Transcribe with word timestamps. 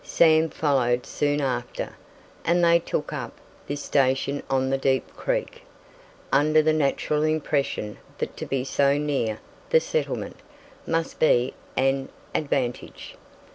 Sam 0.03 0.49
followed 0.49 1.05
soon 1.05 1.41
after, 1.41 1.95
and 2.43 2.63
they 2.63 2.79
"took 2.79 3.13
up" 3.13 3.37
this 3.67 3.83
station 3.83 4.41
on 4.49 4.71
the 4.71 4.77
Deep 4.79 5.15
Creek, 5.15 5.61
under 6.31 6.63
the 6.63 6.73
natural 6.73 7.21
impression 7.21 7.99
that 8.17 8.35
to 8.37 8.47
be 8.47 8.63
so 8.63 8.97
near 8.97 9.37
"the 9.69 9.79
settlement" 9.79 10.37
must 10.87 11.19
be 11.19 11.53
an 11.77 12.09
advantage. 12.33 13.13